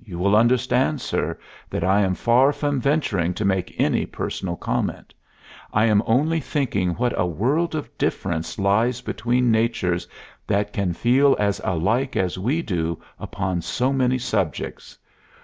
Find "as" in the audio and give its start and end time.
11.38-11.60, 12.16-12.36